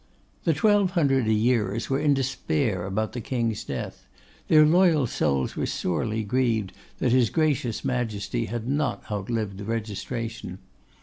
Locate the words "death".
3.63-4.07